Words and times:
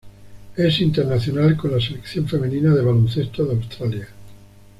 Es 0.57 0.79
internacional 0.81 1.55
con 1.55 1.73
la 1.73 1.79
selección 1.79 2.27
femenina 2.27 2.73
de 2.73 2.81
baloncesto 2.81 3.45
de 3.45 3.51
Australia. 3.53 4.07